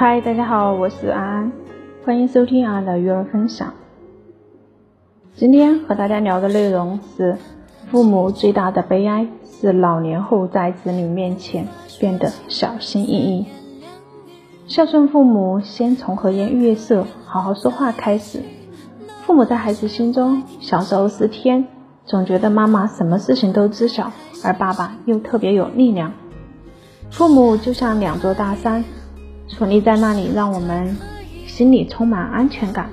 [0.00, 1.52] 嗨，大家好，我是安安，
[2.06, 3.74] 欢迎收听安安的育儿分享。
[5.34, 7.36] 今天和大家聊的内容是，
[7.90, 11.68] 父母最大的悲哀是老年后在子女面前
[11.98, 13.44] 变得小心翼翼。
[14.66, 18.40] 孝顺父母，先从和颜悦色、好好说话开始。
[19.26, 21.66] 父母在孩子心中，小时候是天，
[22.06, 24.10] 总觉得妈妈什么事情都知晓，
[24.42, 26.14] 而爸爸又特别有力量。
[27.10, 28.82] 父母就像两座大山，
[29.58, 30.96] 矗立在那里，让我们
[31.46, 32.90] 心里充满安全感。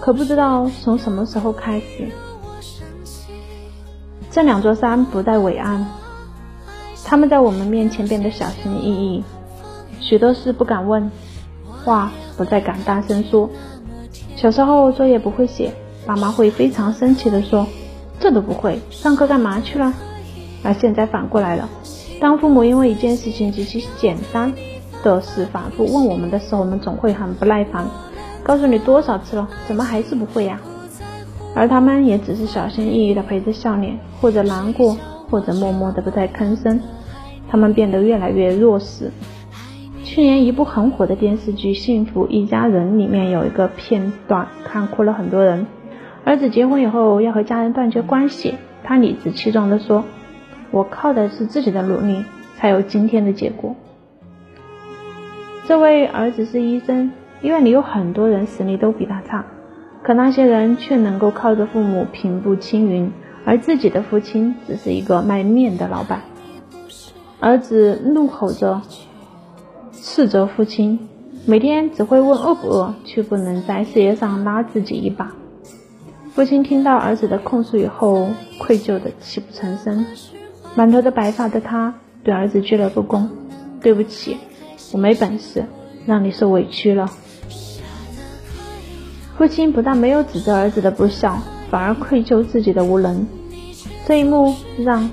[0.00, 2.08] 可不知道从什么时候开始，
[4.30, 5.86] 这两座山不再伟岸，
[7.04, 9.24] 他们在我们面前变得小心翼翼，
[10.00, 11.10] 许多事不敢问，
[11.84, 13.48] 话不再敢大声说。
[14.34, 15.72] 小时候作业不会写，
[16.04, 17.68] 爸妈会非常生气的说
[18.18, 19.94] ：“这都不会，上课干嘛去了？”
[20.64, 21.68] 而现在反过来了，
[22.20, 24.52] 当父母因为一件事情极其简单
[25.02, 27.86] 的事反复问我们的时候，我们总会很不耐烦，
[28.42, 30.60] 告诉你多少次了，怎么还是不会呀？
[31.54, 34.96] 而他们也只是小心翼翼的陪着笑脸，或者难过，
[35.30, 36.80] 或者默默的不再吭声。
[37.48, 39.10] 他们变得越来越弱势。
[40.04, 45.66] 去年一部很火的电视剧《幸福一家人》里面有一个片段，看哭了很多人。
[46.24, 50.04] 儿子结婚以后要和家人断绝关系，他理直气壮地说
[50.70, 52.24] ：“我靠的是自己的努力，
[52.56, 53.71] 才有今天的结果。”
[55.72, 59.46] 这位儿子是医生，医院里有很多人实力都比他差，
[60.02, 63.10] 可那些人却能够靠着父母平步青云，
[63.46, 66.20] 而自己的父亲只是一个卖面的老板。
[67.40, 68.82] 儿子怒吼着。
[69.92, 71.08] 斥责父亲，
[71.46, 75.32] 每天只会问饿不饿，却不能在事业上拉自己一把。
[76.34, 78.28] 父亲听到儿子的控诉以后，
[78.58, 80.04] 愧疚的泣不成声。
[80.74, 83.26] 满头的白发的他，对儿子鞠了个躬
[83.80, 84.36] ：“对不起，
[84.92, 85.64] 我没本事，
[86.06, 87.10] 让你受委屈了。”
[89.36, 91.38] 父亲不但没有指责儿子的不孝，
[91.70, 93.26] 反而愧疚自己的无能。
[94.06, 95.10] 这一幕让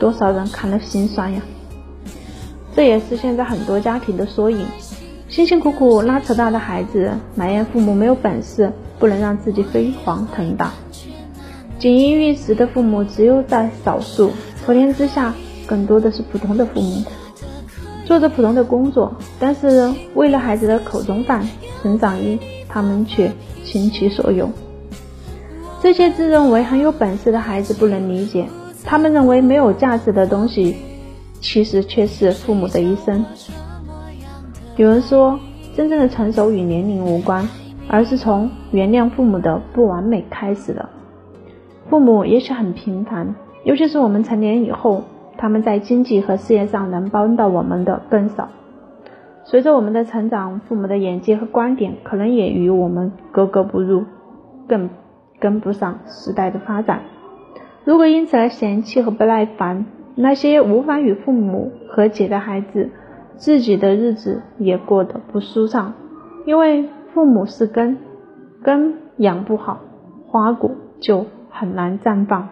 [0.00, 1.42] 多少人看了心酸呀！
[2.74, 4.64] 这也是现在很多家庭的缩影，
[5.28, 10.72] 辛辛苦苦拉扯大的孩子，埋怨父母没有本事，不能让自己飞黄腾达。
[11.78, 14.32] 锦衣玉食的父母只有在少数，
[14.64, 15.34] 普天之下
[15.66, 17.04] 更多的是普通的父母，
[18.08, 21.46] 做着普通的工作，但是为了孩子的口中饭、
[21.82, 23.30] 成长衣，他们却
[23.64, 24.48] 倾其所有。
[25.82, 28.46] 这些自认为很有本事的孩子不能理解，
[28.82, 30.76] 他们认为没有价值的东西。
[31.40, 33.24] 其实却是父母的一生。
[34.76, 35.38] 有人说，
[35.76, 37.46] 真正的成熟与年龄无关，
[37.88, 40.88] 而是从原谅父母的不完美开始的。
[41.90, 45.04] 父母也许很平凡，尤其是我们成年以后，
[45.38, 48.48] 他们在经济和事业上能帮到我们的更少。
[49.44, 54.04] 随着我们的成长，父母的眼界和观点可能也与我们格格不入，
[54.66, 54.90] 更
[55.40, 57.00] 跟不上时代的发展。
[57.84, 62.90] 如果因此而嫌弃和不耐烦，那些无法与父母和解的孩子，
[63.36, 65.94] 自己的日子也过得不舒畅，
[66.44, 67.96] 因为父母是根，
[68.62, 69.78] 根养不好，
[70.26, 72.48] 花果就很难绽放。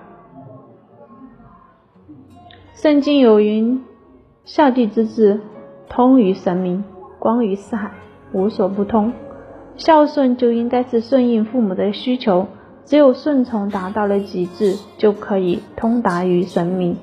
[2.77, 3.83] 圣经有云
[4.45, 5.41] ：“孝弟之志，
[5.89, 6.85] 通于神明，
[7.19, 7.91] 光于四海，
[8.33, 9.15] 无所不通。”
[9.79, 12.49] 孝顺就应该是顺应父母的需求，
[12.85, 16.99] 只有顺从达到了极致，就可以通达于神明。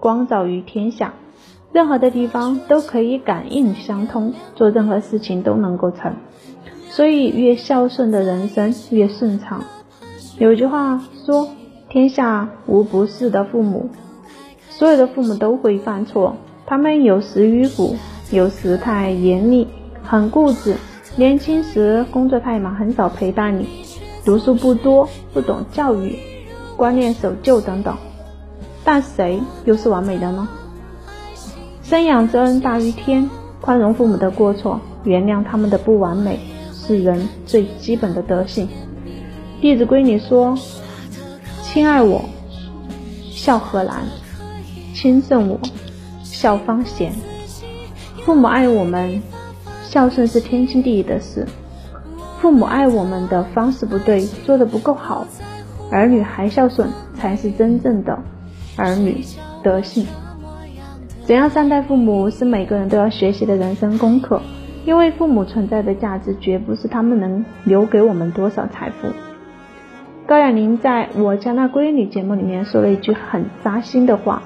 [0.00, 1.14] 光照于天下，
[1.72, 6.12] 任何的地方都可以感应相通，做任何事情都能够成。
[6.88, 9.62] 所以，越孝顺的人生越顺畅。
[10.40, 11.50] 有句话说
[11.88, 13.90] ：“天下无不是的父母，
[14.84, 16.36] 所有的父母都会犯错，
[16.66, 17.96] 他们有时迂腐，
[18.30, 19.66] 有时太严厉，
[20.02, 20.76] 很固执。
[21.16, 23.64] 年轻时工作太忙，很少陪伴你；
[24.26, 26.18] 读书不多，不懂教育，
[26.76, 27.96] 观念守旧等等。”
[28.84, 30.46] 但谁又是完美的呢？
[31.82, 33.30] 生养之恩大于天，
[33.62, 36.38] 宽容父母的过错，原谅他们的不完美，
[36.74, 38.66] 是人最基本的德性。
[39.62, 40.54] 《弟子规》里说
[41.64, 42.22] ：“亲爱我，
[43.30, 44.02] 孝何难；
[45.04, 45.60] 亲胜我，
[46.22, 47.12] 孝方贤。”
[48.24, 49.20] 父母爱我们，
[49.82, 51.46] 孝顺是天经地义的事。
[52.40, 55.26] 父母爱我们的方式不对，做的不够好，
[55.90, 58.18] 儿女还孝顺，才是真正的。
[58.78, 59.22] 儿女
[59.62, 60.06] 德性，
[61.26, 64.40] 怎样善待父母是每个人都要学习的人生功课。
[64.86, 69.08] 因为父母存在的价值，绝不是他们能留给我们多少财富。
[70.26, 74.42] 高亚麟在我家那闺女节目里面说了一句很扎心的话：“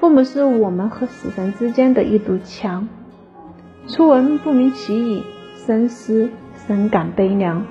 [0.00, 2.88] 父母是我们和死神之间的一堵墙，
[3.86, 5.22] 初闻不明其意，
[5.66, 6.30] 深思
[6.66, 7.66] 深感悲凉。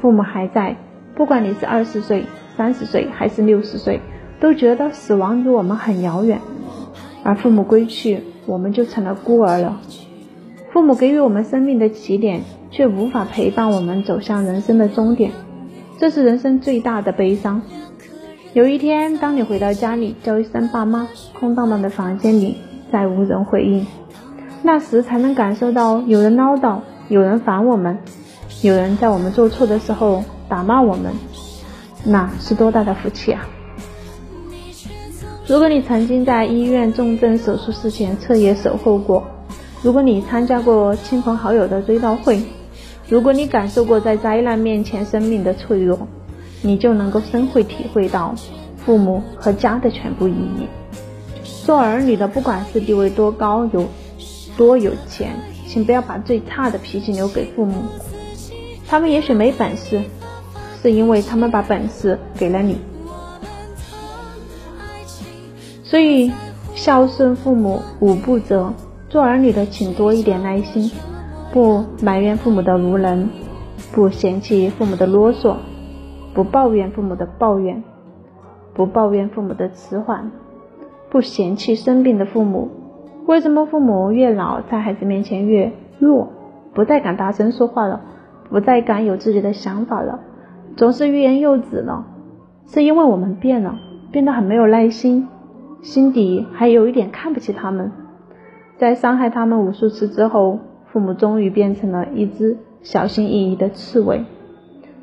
[0.00, 0.76] 父母还在，
[1.16, 2.26] 不管你是二十岁、
[2.56, 4.00] 三十岁还是六十岁，
[4.38, 6.38] 都觉得死亡离我们很遥远。
[7.24, 9.80] 而父母归去，我们就成了孤儿了。
[10.72, 15.32] 父母给予我们生命的起点，却无法陪伴我们走向人生的终点，
[15.98, 17.62] 这是人生最大的悲伤。
[18.54, 22.58] 有一天，当你回到家里，叫一声“爸妈”，空荡荡的房间里
[22.92, 23.84] 再无人回应，
[24.62, 26.78] 那时才能感受到有人唠叨，
[27.08, 27.98] 有人烦我们，
[28.62, 31.12] 有人在我们做错的时候打骂我们，
[32.04, 33.44] 那是多大的福气啊！
[35.48, 39.24] 如果你曾经在医院重症手术室前彻夜守候过，
[39.82, 42.40] 如果你参加过亲朋好友的追悼会，
[43.08, 46.06] 如果你感受过在灾难面前生命的脆弱，
[46.64, 48.34] 你就能够深会体会到
[48.78, 50.66] 父母和家的全部意义。
[51.66, 53.86] 做儿女的，不管是地位多高，有
[54.56, 57.82] 多有钱，请不要把最差的脾气留给父母。
[58.88, 60.02] 他们也许没本事，
[60.82, 62.78] 是因为他们把本事给了你。
[65.84, 66.32] 所以，
[66.74, 68.72] 孝顺父母五不责。
[69.10, 70.90] 做儿女的，请多一点耐心，
[71.52, 73.28] 不埋怨父母的无能，
[73.92, 75.56] 不嫌弃父母的啰嗦，
[76.34, 77.82] 不抱怨父母的抱怨，
[78.74, 80.30] 不抱怨父母的迟缓，
[81.08, 82.68] 不嫌弃生病的父母。
[83.26, 86.28] 为什么父母越老，在孩子面前越弱，
[86.74, 88.00] 不再敢大声说话了，
[88.50, 90.20] 不再敢有自己的想法了，
[90.76, 92.04] 总是欲言又止了？
[92.66, 93.76] 是因为我们变了，
[94.10, 95.28] 变得很没有耐心。
[95.82, 97.92] 心底还有一点看不起他们，
[98.78, 104.24] 在伤害他们无数次之后，父母终于变成了一只小心翼翼的刺猬。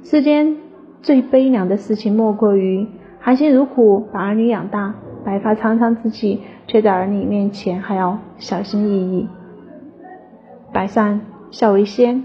[0.04, 0.58] 世间
[1.02, 2.88] 最悲凉的事情，莫过于
[3.20, 4.94] 含辛茹苦把儿女养大，
[5.24, 9.28] 白发苍苍之际，却在儿女面前还要小心翼翼。
[10.72, 12.24] 百善孝为先。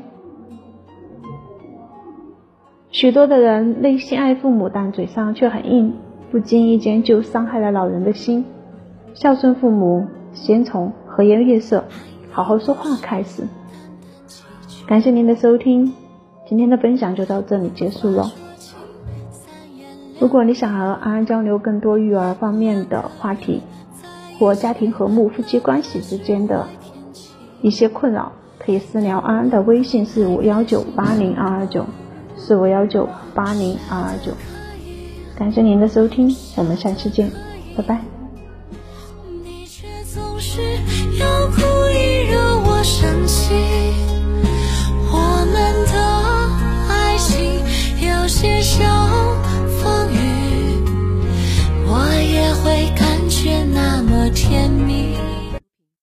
[2.91, 5.95] 许多的人内心爱父母，但嘴上却很硬。
[6.31, 8.45] 不经意间就伤害了老人的心。
[9.15, 11.85] 孝顺父母，先从和颜悦色、
[12.31, 13.45] 好好说话开始。
[14.87, 15.93] 感谢您的收听，
[16.47, 18.31] 今天的分享就到这里结束了。
[20.19, 23.63] 如果你想和安安交流更多育儿方面的话题，
[24.39, 26.67] 或家庭和睦、夫妻关系之间的
[27.61, 31.85] 一些困扰，可以私聊安安的微信是五幺九八零二二九，
[32.37, 34.33] 四五幺九八零二二九。
[35.39, 37.31] 感谢您的收听，我们下期见，
[37.77, 38.16] 拜拜。